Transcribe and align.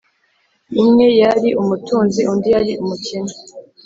umwe 0.81 1.05
yari 1.21 1.49
umutunzi, 1.61 2.21
undi 2.31 2.47
yari 2.55 2.73
umukene. 2.81 3.33